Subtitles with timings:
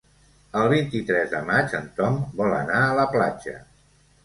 [0.61, 3.57] El vint-i-tres de maig en Tom vol anar a la platja.